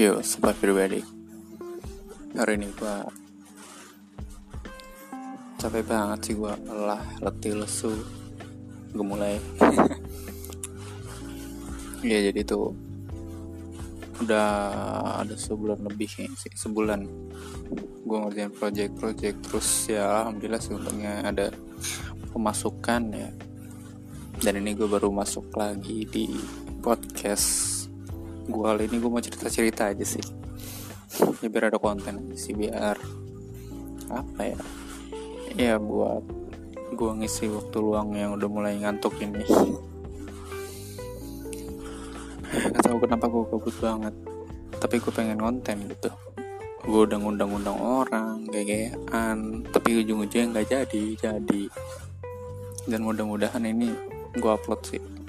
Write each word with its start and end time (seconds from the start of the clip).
Yo, 0.00 0.24
sobat 0.24 0.56
pribadi 0.56 1.04
Hari 2.32 2.56
ini 2.56 2.72
gua 2.72 3.04
Capek 5.60 5.84
banget 5.84 6.20
sih 6.24 6.40
gua 6.40 6.56
Lelah, 6.56 7.04
letih, 7.20 7.60
lesu 7.60 7.92
Gue 8.96 9.04
mulai. 9.04 9.36
Ya 12.00 12.32
jadi 12.32 12.40
tuh 12.48 12.72
Udah 14.24 14.48
ada 15.20 15.36
sebulan 15.36 15.84
lebih 15.84 16.08
sih 16.08 16.32
Sebulan 16.48 17.04
Gue 18.00 18.18
ngerjain 18.24 18.56
project-project. 18.56 19.52
Terus 19.52 19.68
ya 19.92 20.24
Alhamdulillah 20.24 20.64
untungnya 20.80 21.28
ada 21.28 21.52
Pemasukan 22.32 23.02
ya. 23.12 23.28
Dan 24.40 24.64
ini 24.64 24.72
gue 24.72 24.88
baru 24.88 25.12
masuk 25.12 25.52
lagi 25.60 26.08
di 26.08 26.24
podcast 26.80 27.79
gue 28.50 28.62
kali 28.66 28.90
ini 28.90 28.96
gue 28.98 29.10
mau 29.10 29.22
cerita-cerita 29.22 29.94
aja 29.94 30.02
sih. 30.02 30.24
Ya 31.40 31.48
biar 31.48 31.70
ada 31.70 31.78
konten 31.78 32.34
sih 32.34 32.52
biar 32.52 32.98
apa 34.10 34.40
ya? 34.42 34.58
Ya 35.54 35.74
buat 35.78 36.26
gue 36.90 37.10
ngisi 37.22 37.46
waktu 37.46 37.76
luang 37.78 38.18
yang 38.18 38.34
udah 38.34 38.48
mulai 38.50 38.74
ngantuk 38.82 39.14
ini. 39.22 39.46
Gak 42.50 42.82
tau 42.82 42.98
kenapa 42.98 43.30
gue 43.30 43.46
gabut 43.46 43.76
banget. 43.78 44.14
Tapi 44.82 44.94
gue 44.98 45.12
pengen 45.14 45.38
konten 45.38 45.86
gitu. 45.86 46.10
Gue 46.82 47.06
udah 47.06 47.22
ngundang-undang 47.22 47.78
orang 47.78 48.50
gegean. 48.50 49.62
Tapi 49.70 50.02
ujung-ujungnya 50.02 50.58
nggak 50.58 50.66
jadi 50.66 51.04
jadi. 51.14 51.62
Dan 52.90 53.06
mudah-mudahan 53.06 53.62
ini 53.62 53.94
gue 54.34 54.50
upload 54.50 54.82
sih 54.86 55.19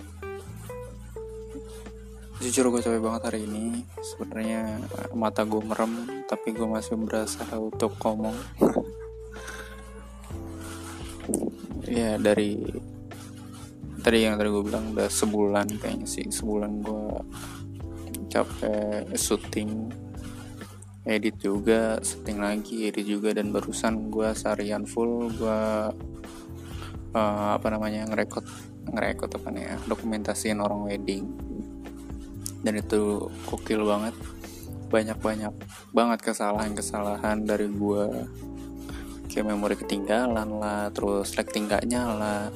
jujur 2.42 2.74
gue 2.74 2.82
capek 2.82 2.98
banget 2.98 3.22
hari 3.30 3.46
ini. 3.46 3.86
Sebenarnya 4.02 4.82
mata 5.14 5.46
gue 5.46 5.62
merem 5.62 6.26
tapi 6.26 6.58
gue 6.58 6.66
masih 6.66 6.98
berusaha 6.98 7.56
untuk 7.58 7.94
ngomong. 8.02 8.38
Ya 11.92 12.16
dari 12.16 12.56
tadi 14.00 14.24
yang 14.24 14.40
tadi 14.40 14.48
gue 14.48 14.64
bilang 14.64 14.96
udah 14.96 15.12
sebulan 15.12 15.76
kayaknya 15.76 16.08
sih. 16.08 16.24
Sebulan 16.28 16.82
gue 16.82 17.08
capek 18.32 19.12
syuting 19.12 19.92
edit 21.04 21.36
juga 21.42 22.00
syuting 22.00 22.40
lagi 22.40 22.88
edit 22.88 23.06
juga 23.06 23.36
dan 23.36 23.52
barusan 23.52 24.08
gue 24.08 24.30
seharian 24.32 24.88
full 24.88 25.34
gue 25.36 25.62
uh, 27.12 27.50
apa 27.58 27.68
namanya 27.74 28.08
ngerekod 28.08 28.46
ngerekod 28.92 29.36
apa 29.36 29.48
nih 29.52 29.64
ya 29.68 29.76
dokumentasiin 29.90 30.62
orang 30.62 30.86
wedding 30.88 31.51
dan 32.62 32.74
itu 32.78 33.30
kokil 33.50 33.86
banget. 33.86 34.16
Banyak-banyak 34.92 35.54
banget 35.96 36.20
kesalahan-kesalahan 36.20 37.48
dari 37.48 37.72
gue 37.72 38.06
kayak 39.32 39.48
memori 39.48 39.80
ketinggalan 39.80 40.60
lah 40.60 40.92
terus 40.92 41.32
lighting 41.40 41.72
gak 41.72 41.88
nyala 41.88 42.52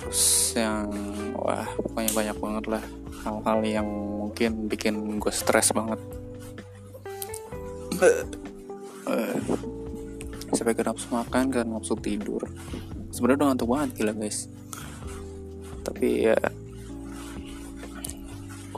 terus 0.00 0.56
yang 0.56 0.88
wah 1.36 1.68
pokoknya 1.76 2.12
banyak 2.16 2.36
banget 2.40 2.64
lah 2.72 2.84
hal-hal 3.28 3.60
yang 3.60 3.88
mungkin 4.24 4.64
bikin 4.72 5.20
gue 5.20 5.28
stres 5.28 5.76
banget. 5.76 6.00
Sampai 10.56 10.72
ke 10.72 10.80
nafsu 10.80 11.12
makan 11.12 11.52
ke 11.52 11.60
nafsu 11.68 11.92
tidur. 12.00 12.40
Sebenarnya 13.12 13.44
udah 13.44 13.48
ngantuk 13.52 13.68
banget 13.68 13.88
gila 14.00 14.12
guys. 14.16 14.48
Tapi 15.84 16.32
ya 16.32 16.40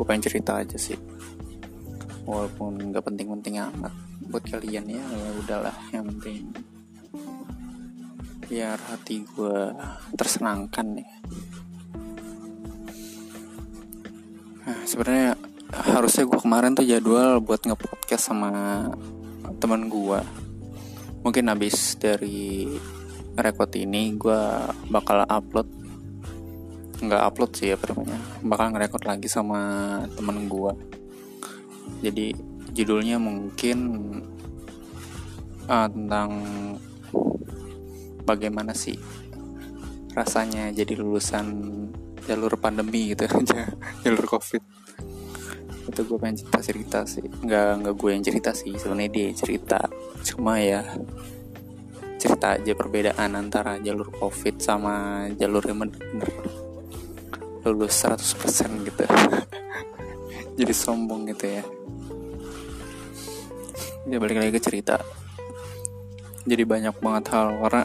gue 0.00 0.08
pengen 0.08 0.24
cerita 0.24 0.56
aja 0.56 0.80
sih. 0.80 0.96
Walaupun 2.24 2.88
nggak 2.88 3.04
penting-penting 3.04 3.60
amat 3.60 3.92
buat 4.32 4.40
kalian 4.48 4.88
ya 4.88 5.04
ya 5.04 5.28
udahlah 5.44 5.76
yang 5.92 6.08
penting 6.08 6.48
biar 8.48 8.80
hati 8.80 9.28
gue 9.28 9.76
tersenangkan 10.16 11.04
ya. 11.04 11.12
Nah, 14.64 14.80
sebenarnya 14.88 15.36
harusnya 15.70 16.24
gue 16.24 16.40
kemarin 16.40 16.72
tuh 16.72 16.88
jadwal 16.88 17.44
buat 17.44 17.60
ngepodcast 17.62 18.32
sama 18.32 18.50
teman 19.60 19.92
gue 19.92 20.18
mungkin 21.20 21.52
habis 21.52 22.00
dari 22.00 22.64
rekod 23.36 23.70
ini 23.76 24.16
gue 24.16 24.42
bakal 24.88 25.28
upload 25.28 25.79
nggak 27.00 27.22
upload 27.32 27.52
sih 27.56 27.72
ya 27.72 27.76
namanya 27.80 28.18
bakal 28.44 28.66
ngerekord 28.72 29.04
lagi 29.08 29.28
sama 29.28 29.60
temen 30.14 30.48
gue 30.48 30.72
jadi 32.04 32.36
judulnya 32.70 33.16
mungkin 33.18 33.78
uh, 35.66 35.88
tentang 35.90 36.30
bagaimana 38.24 38.76
sih 38.76 38.94
rasanya 40.14 40.74
jadi 40.74 40.98
lulusan 40.98 41.46
jalur 42.26 42.54
pandemi 42.58 43.14
gitu 43.14 43.26
jalur 44.04 44.24
covid. 44.26 44.62
Itu 45.90 46.06
gue 46.06 46.18
pengen 46.22 46.38
cerita 46.38 46.58
cerita 46.62 46.98
sih. 47.06 47.26
Nggak 47.26 47.70
nggak 47.82 47.94
gue 47.98 48.10
yang 48.14 48.24
cerita 48.24 48.50
sih 48.54 48.74
sebenarnya 48.78 49.10
dia 49.10 49.28
cerita. 49.34 49.80
Cuma 50.22 50.62
ya 50.62 50.86
cerita 52.20 52.60
aja 52.60 52.72
perbedaan 52.76 53.32
antara 53.32 53.80
jalur 53.80 54.12
covid 54.12 54.60
sama 54.60 55.26
jalur 55.40 55.64
yang 55.64 55.80
bener-bener 55.80 56.28
lulus 57.64 57.94
100% 58.04 58.86
gitu. 58.88 59.04
Jadi 60.58 60.72
sombong 60.72 61.28
gitu 61.32 61.44
ya. 61.48 61.64
Dia 64.08 64.18
balik 64.20 64.40
lagi 64.40 64.52
ke 64.56 64.60
cerita. 64.60 65.00
Jadi 66.44 66.62
banyak 66.64 66.96
banget 67.00 67.24
hal 67.36 67.56
karena 67.60 67.82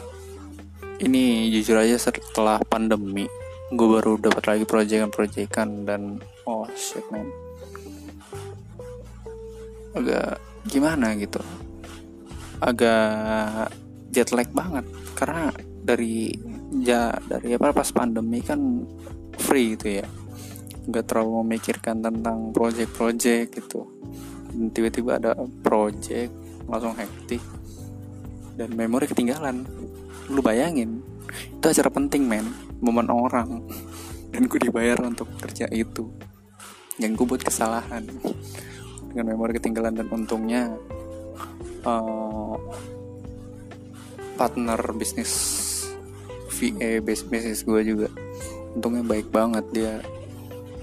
ini 0.96 1.52
jujur 1.52 1.76
aja 1.76 2.00
setelah 2.00 2.56
pandemi 2.64 3.28
gue 3.66 3.88
baru 3.98 4.14
dapat 4.14 4.44
lagi 4.46 4.64
proyekan-proyekan 4.64 5.82
dan 5.82 6.22
oh 6.46 6.64
shit 6.78 7.02
man. 7.10 7.26
Agak 9.90 10.38
gimana 10.70 11.18
gitu. 11.18 11.42
Agak 12.62 13.74
jet 14.14 14.30
lag 14.30 14.46
banget. 14.54 14.86
Karena 15.18 15.50
dari 15.82 16.30
ya 16.78 17.10
dari 17.26 17.58
apa 17.58 17.74
pas 17.74 17.90
pandemi 17.90 18.38
kan 18.38 18.60
free 19.46 19.78
gitu 19.78 20.02
ya. 20.02 20.06
Nggak 20.90 21.04
terlalu 21.06 21.46
memikirkan 21.46 22.02
tentang 22.02 22.50
project-project 22.50 23.46
gitu. 23.54 23.86
Dan 24.50 24.74
tiba-tiba 24.74 25.22
ada 25.22 25.32
project 25.62 26.34
langsung 26.66 26.98
hektik 26.98 27.42
dan 28.58 28.74
memori 28.74 29.06
ketinggalan. 29.06 29.62
Lu 30.26 30.42
bayangin 30.42 30.98
itu 31.30 31.66
acara 31.70 31.90
penting 31.92 32.26
men. 32.26 32.46
Momen 32.82 33.08
orang. 33.08 33.62
Dan 34.34 34.50
gue 34.50 34.58
dibayar 34.60 34.98
untuk 35.06 35.30
kerja 35.38 35.70
itu. 35.70 36.10
Yang 36.98 37.22
gue 37.22 37.26
buat 37.36 37.42
kesalahan. 37.46 38.04
Dengan 39.12 39.32
memori 39.32 39.56
ketinggalan 39.56 39.96
dan 39.96 40.08
untungnya 40.12 40.76
uh, 41.86 42.56
partner 44.36 44.80
bisnis 44.92 45.32
VA 46.52 47.00
bisnis 47.00 47.64
gue 47.64 47.80
juga 47.84 48.08
untungnya 48.76 49.00
baik 49.00 49.32
banget. 49.32 49.64
Dia 49.72 49.92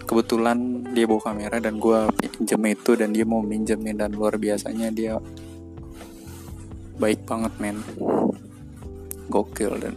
kebetulan 0.09 0.81
dia 0.91 1.05
bawa 1.05 1.21
kamera 1.31 1.61
dan 1.61 1.77
gue 1.77 1.99
pinjem 2.17 2.61
itu 2.73 2.91
dan 2.97 3.13
dia 3.13 3.23
mau 3.23 3.45
minjemin 3.45 4.01
dan 4.01 4.11
luar 4.17 4.41
biasanya 4.41 4.89
dia 4.89 5.21
baik 6.97 7.29
banget 7.29 7.53
men. 7.61 7.77
Gokil 9.29 9.79
dan 9.79 9.95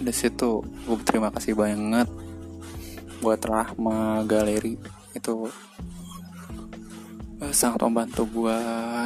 di 0.00 0.12
situ 0.14 0.62
gue 0.86 1.00
terima 1.02 1.32
kasih 1.32 1.56
banget 1.56 2.06
buat 3.24 3.40
Rahma 3.40 4.24
Galeri. 4.28 4.76
Itu 5.12 5.48
uh, 7.40 7.52
sangat 7.52 7.80
membantu 7.84 8.28
gue 8.28 8.58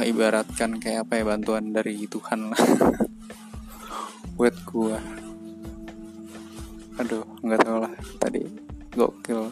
ibaratkan 0.07 0.77
kayak 0.79 1.07
apa 1.07 1.13
ya 1.19 1.23
bantuan 1.23 1.71
dari 1.71 2.07
Tuhan 2.07 2.51
lah. 2.51 2.61
Buat 4.35 4.55
gue 4.67 5.24
aduh 6.99 7.23
nggak 7.43 7.61
tahu 7.63 7.77
lah. 7.83 7.93
Tadi 8.19 8.41
gokil. 8.95 9.51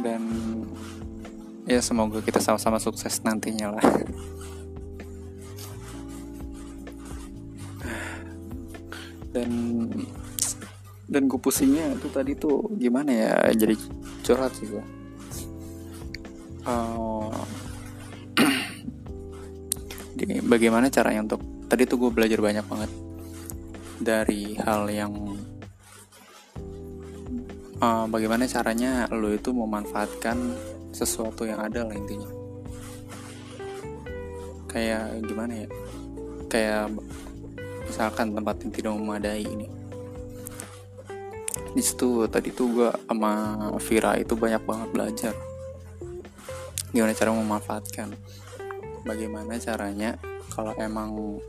Dan 0.00 0.22
ya 1.68 1.80
semoga 1.84 2.24
kita 2.24 2.40
sama-sama 2.40 2.80
sukses 2.80 3.20
nantinya 3.22 3.76
lah. 3.76 3.86
Dan 9.32 9.50
dan 11.08 11.28
gue 11.28 11.40
pusingnya 11.40 11.92
itu 11.92 12.08
tadi 12.08 12.32
tuh 12.36 12.72
gimana 12.76 13.10
ya? 13.12 13.32
Jadi 13.52 13.76
curhat 14.22 14.54
sih 14.56 14.70
gue 14.70 15.02
uh, 16.66 17.30
bagaimana 20.52 20.88
caranya 20.88 21.20
untuk 21.26 21.42
tadi 21.66 21.88
tuh 21.88 21.98
gue 22.06 22.10
belajar 22.14 22.38
banyak 22.38 22.66
banget 22.66 22.90
dari 24.02 24.58
hal 24.58 24.90
yang 24.90 25.31
uh, 27.82 28.06
bagaimana 28.06 28.46
caranya 28.46 29.10
lo 29.10 29.34
itu 29.34 29.50
memanfaatkan 29.50 30.38
sesuatu 30.94 31.42
yang 31.42 31.58
ada 31.58 31.82
lah 31.82 31.94
intinya? 31.98 32.30
Kayak 34.70 35.20
gimana 35.26 35.66
ya? 35.66 35.68
Kayak 36.48 36.94
misalkan 37.84 38.32
tempat 38.32 38.56
yang 38.62 38.72
tidak 38.72 38.92
memadai 38.94 39.42
ini. 39.44 39.68
Di 41.72 41.82
situ 41.82 42.28
tadi 42.28 42.52
tuh 42.52 42.68
gue 42.70 42.90
sama 43.08 43.32
Vira 43.80 44.16
itu 44.20 44.36
banyak 44.36 44.62
banget 44.62 44.88
belajar. 44.92 45.34
Gimana 46.92 47.16
cara 47.16 47.32
memanfaatkan? 47.32 48.08
Bagaimana 49.02 49.58
caranya 49.58 50.14
kalau 50.52 50.76
emang 50.76 51.40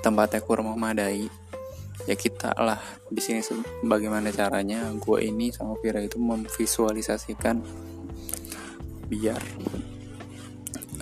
tempatnya 0.00 0.40
kurang 0.40 0.72
memadai 0.72 1.28
ya 2.08 2.16
kita 2.16 2.56
lah 2.56 2.80
di 3.08 3.20
sini 3.20 3.42
bagaimana 3.84 4.32
caranya 4.32 4.88
gue 4.96 5.18
ini 5.24 5.52
sama 5.52 5.76
Vira 5.80 6.00
itu 6.00 6.16
memvisualisasikan 6.16 7.60
biar 9.10 9.42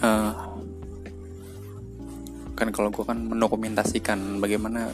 uh, 0.01 0.59
kan 2.59 2.75
kalau 2.75 2.91
gue 2.91 3.07
kan 3.07 3.15
mendokumentasikan 3.15 4.43
bagaimana 4.43 4.91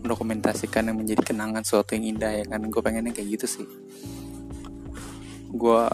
mendokumentasikan 0.00 0.88
yang 0.88 0.96
menjadi 0.96 1.20
kenangan 1.20 1.60
suatu 1.60 1.92
yang 1.92 2.16
indah 2.16 2.40
ya 2.40 2.44
kan 2.48 2.64
gue 2.64 2.80
pengennya 2.80 3.12
kayak 3.12 3.36
gitu 3.36 3.60
sih. 3.60 3.66
Gue 5.52 5.84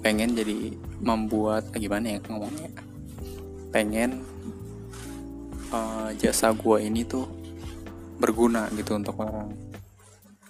pengen 0.00 0.32
jadi 0.32 0.72
membuat 1.04 1.68
ah, 1.68 1.76
gimana 1.76 2.16
ya 2.16 2.18
ngomongnya? 2.32 2.72
Pengen 3.76 4.24
uh, 5.68 6.16
jasa 6.16 6.56
gue 6.56 6.76
ini 6.80 7.04
tuh 7.04 7.28
berguna 8.18 8.70
gitu 8.74 8.94
untuk 8.94 9.18
orang. 9.20 9.50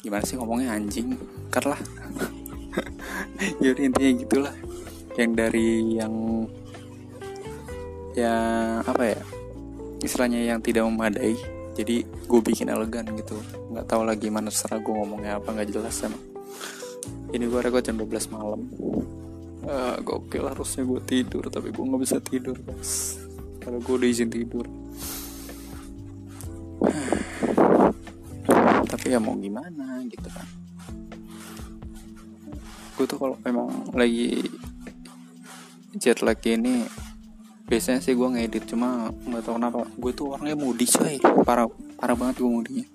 Gimana 0.05 0.25
sih 0.25 0.37
ngomongnya 0.37 0.77
anjing? 0.77 1.17
Karena 1.49 1.77
jadi 3.65 3.81
intinya 3.89 4.11
gitulah. 4.21 4.55
Yang 5.15 5.31
dari 5.39 5.69
yang 5.97 6.15
yang 8.19 8.83
apa 8.85 9.05
ya? 9.17 9.23
Istilahnya 10.05 10.41
yang 10.45 10.61
tidak 10.61 10.85
memadai. 10.85 11.39
Jadi 11.75 12.07
gue 12.07 12.41
bikin 12.45 12.71
elegan 12.71 13.09
gitu. 13.19 13.41
Nggak 13.73 13.87
tahu 13.89 14.03
lagi 14.07 14.29
mana 14.31 14.53
serah 14.53 14.79
gue 14.79 14.95
ngomongnya 14.95 15.41
apa 15.41 15.51
nggak 15.51 15.69
jelas 15.73 16.05
emang. 16.05 16.23
Ini 17.35 17.51
gue 17.51 17.61
rekod 17.65 17.83
jam 17.83 17.99
12 17.99 18.31
malam. 18.31 18.63
Uh, 19.65 19.97
gokil 20.05 20.45
harusnya 20.45 20.85
gue 20.85 21.01
tidur 21.09 21.49
tapi 21.49 21.73
gue 21.73 21.85
nggak 21.85 22.03
bisa 22.05 22.21
tidur 22.21 22.55
guys. 22.61 23.17
Kalau 23.65 23.81
gue 23.81 23.95
udah 23.97 24.09
izin 24.13 24.29
tidur 24.29 24.69
ya 29.05 29.19
mau 29.21 29.37
gimana? 29.37 30.01
gitu 30.09 30.29
kan. 30.33 30.47
Gue 32.95 33.07
tuh 33.07 33.19
kalau 33.19 33.37
emang 33.45 33.69
lagi 33.93 34.45
jet 35.95 36.25
lag 36.25 36.41
ini 36.43 36.89
biasanya 37.65 38.05
sih 38.05 38.13
gue 38.13 38.29
ngedit 38.29 38.69
cuma 38.69 39.09
nggak 39.25 39.43
tahu 39.47 39.57
kenapa 39.57 39.81
gue 39.89 40.13
tuh 40.13 40.27
orangnya 40.35 40.57
mudi 40.57 40.87
coy. 40.89 41.21
Parah 41.47 41.69
parah 42.01 42.17
banget 42.17 42.43
gue 42.43 42.51
mudinya 42.51 42.87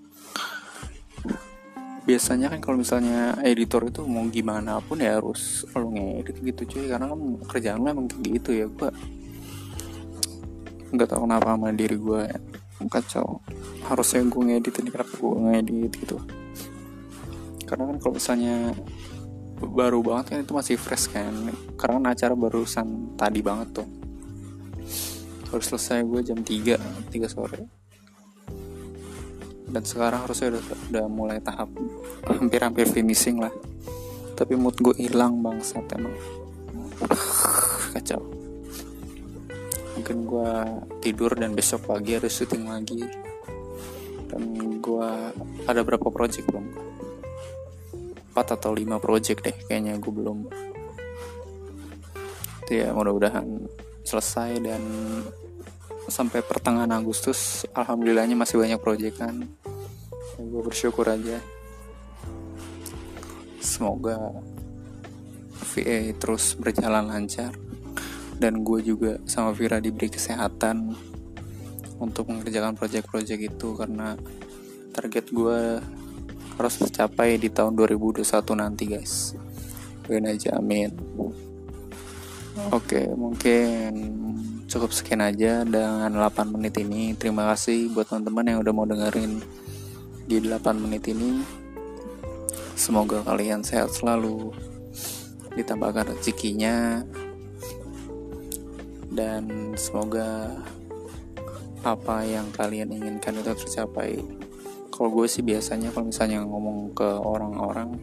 biasanya 2.10 2.50
kan 2.50 2.58
kalau 2.58 2.82
misalnya 2.82 3.38
editor 3.46 3.86
itu 3.86 4.02
mau 4.02 4.26
gimana 4.34 4.82
pun 4.82 4.98
ya 4.98 5.22
harus 5.22 5.62
lo 5.78 5.94
ngedit 5.94 6.42
gitu 6.42 6.62
cuy 6.66 6.90
karena 6.90 7.06
kan 7.14 7.20
kerjaan 7.46 7.86
lo 7.86 7.88
emang 7.94 8.10
gitu 8.10 8.50
ya 8.50 8.66
gue 8.66 8.90
nggak 10.90 11.06
tahu 11.06 11.30
kenapa 11.30 11.54
sama 11.54 11.70
diri 11.70 12.02
gue 12.02 12.22
ya. 12.26 12.40
Kacau. 12.88 13.44
Harusnya 13.84 14.24
gue 14.24 14.42
ngedit 14.48 14.80
ini 14.80 14.90
kenapa 14.94 15.12
gue 15.20 15.36
ngedit 15.36 15.92
gitu? 16.00 16.18
Karena 17.68 17.92
kan 17.92 17.98
kalau 18.00 18.14
misalnya 18.16 18.72
baru 19.60 20.00
banget 20.00 20.26
kan 20.31 20.38
itu 20.40 20.54
masih 20.56 20.76
fresh 20.80 21.12
kan. 21.12 21.34
Karena 21.76 22.00
kan 22.00 22.06
acara 22.16 22.34
barusan 22.40 23.20
tadi 23.20 23.44
banget 23.44 23.84
tuh. 23.84 23.88
Baru 25.52 25.60
selesai 25.60 26.08
gue 26.08 26.22
jam 26.24 26.40
3 26.40 26.80
3 27.12 27.28
sore. 27.28 27.62
Dan 29.70 29.84
sekarang 29.84 30.24
harusnya 30.24 30.56
udah 30.56 30.64
udah 30.90 31.06
mulai 31.12 31.38
tahap 31.44 31.68
hampir-hampir 32.32 32.88
finishing 32.88 33.44
lah. 33.44 33.52
Tapi 34.40 34.56
mood 34.56 34.80
gue 34.80 34.96
hilang 34.96 35.44
bangsat 35.44 35.84
emang. 36.00 36.16
Kacau 37.92 38.38
mungkin 40.00 40.24
gue 40.24 40.51
tidur 41.04 41.36
dan 41.36 41.51
besok 41.51 41.92
pagi 41.92 42.16
harus 42.16 42.31
syuting 42.31 42.72
lagi. 42.72 43.04
Dan 44.31 44.80
gue 44.80 45.10
ada 45.68 45.81
berapa 45.84 46.07
project 46.07 46.48
belum 46.48 46.72
4 48.31 48.56
atau 48.56 48.72
5 48.72 49.04
project 49.04 49.44
deh 49.44 49.57
kayaknya 49.68 50.00
gue 50.00 50.13
belum. 50.16 50.48
Itu 52.63 52.72
ya 52.72 52.96
mudah-mudahan 52.96 53.68
selesai 54.07 54.63
dan 54.63 54.81
sampai 56.07 56.40
pertengahan 56.42 56.96
Agustus 56.96 57.68
alhamdulillahnya 57.75 58.34
masih 58.34 58.57
banyak 58.57 58.80
proyekan 58.81 59.46
ya, 60.40 60.42
gue 60.42 60.62
bersyukur 60.63 61.06
aja. 61.06 61.38
Semoga 63.60 64.18
VA 65.75 66.16
terus 66.16 66.56
berjalan 66.56 67.12
lancar 67.12 67.54
dan 68.39 68.63
gue 68.63 68.80
juga 68.81 69.19
sama 69.27 69.51
Vira 69.51 69.83
diberi 69.83 70.07
kesehatan 70.07 70.95
untuk 72.00 72.31
mengerjakan 72.31 72.80
proyek-proyek 72.80 73.51
itu 73.51 73.75
karena 73.75 74.15
target 74.95 75.27
gue 75.30 75.83
harus 76.56 76.75
tercapai 76.80 77.36
di 77.36 77.51
tahun 77.51 77.75
2021 77.75 78.24
nanti 78.56 78.83
guys 78.88 79.36
doain 80.07 80.25
aja 80.25 80.56
amin 80.56 80.91
Oke, 82.75 83.07
mungkin 83.15 83.89
cukup 84.68 84.91
sekian 84.91 85.24
aja 85.24 85.63
dengan 85.63 86.12
8 86.12 86.51
menit 86.51 86.75
ini. 86.83 87.15
Terima 87.15 87.47
kasih 87.56 87.88
buat 87.95 88.12
teman-teman 88.12 88.51
yang 88.51 88.59
udah 88.59 88.74
mau 88.75 88.83
dengerin 88.83 89.39
di 90.27 90.44
8 90.44 90.75
menit 90.75 91.07
ini. 91.07 91.39
Semoga 92.75 93.24
kalian 93.24 93.63
sehat 93.63 93.95
selalu, 93.95 94.51
ditambahkan 95.56 96.19
rezekinya, 96.19 97.07
dan 99.19 99.75
semoga 99.75 100.48
apa 101.83 102.24
yang 102.24 102.48
kalian 102.56 102.95
inginkan 102.95 103.36
itu 103.36 103.51
tercapai. 103.51 104.24
Kalau 104.95 105.12
gue 105.12 105.27
sih 105.27 105.44
biasanya 105.44 105.91
kalau 105.91 106.08
misalnya 106.08 106.39
ngomong 106.48 106.96
ke 106.96 107.03
orang-orang, 107.03 108.00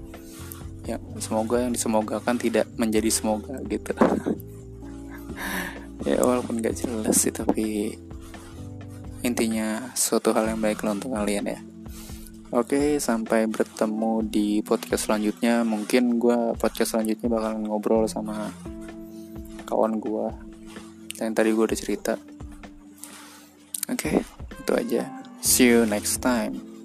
ya 0.85 1.01
semoga 1.17 1.65
yang 1.65 1.73
disemogakan 1.73 2.37
tidak 2.37 2.69
menjadi 2.77 3.09
semoga 3.09 3.57
gitu. 3.65 3.97
ya 6.09 6.21
walaupun 6.21 6.61
gak 6.61 6.77
jelas 6.77 7.17
sih 7.17 7.33
tapi 7.33 7.97
intinya 9.25 9.89
suatu 9.97 10.37
hal 10.37 10.55
yang 10.55 10.61
baik 10.63 10.87
untuk 10.87 11.17
kalian 11.17 11.51
ya 11.51 11.61
Oke, 12.55 13.03
sampai 13.03 13.51
bertemu 13.51 14.23
di 14.23 14.63
podcast 14.63 15.11
selanjutnya. 15.11 15.67
Mungkin 15.67 16.15
gue 16.15 16.55
podcast 16.55 16.95
selanjutnya 16.95 17.27
bakalan 17.27 17.67
ngobrol 17.67 18.07
sama 18.07 18.55
kawan 19.67 19.99
gue. 19.99 20.46
Yang 21.17 21.33
tadi 21.33 21.49
gue 21.53 21.65
udah 21.65 21.79
cerita. 21.79 22.13
Oke, 23.89 24.21
itu 24.61 24.73
aja. 24.77 25.03
See 25.41 25.71
you 25.71 25.87
next 25.89 26.21
time. 26.21 26.76